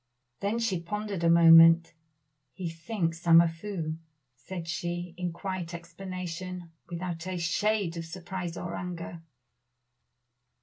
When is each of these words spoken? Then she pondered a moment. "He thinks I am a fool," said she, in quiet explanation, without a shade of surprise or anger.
Then 0.39 0.57
she 0.57 0.79
pondered 0.79 1.23
a 1.23 1.29
moment. 1.29 1.93
"He 2.53 2.71
thinks 2.71 3.27
I 3.27 3.29
am 3.29 3.39
a 3.39 3.47
fool," 3.47 3.97
said 4.35 4.67
she, 4.67 5.13
in 5.15 5.31
quiet 5.31 5.75
explanation, 5.75 6.71
without 6.89 7.27
a 7.27 7.37
shade 7.37 7.95
of 7.97 8.05
surprise 8.05 8.57
or 8.57 8.73
anger. 8.73 9.21